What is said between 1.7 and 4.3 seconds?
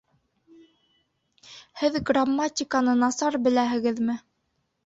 Һеҙ грамматиканы насар беләһегеҙме?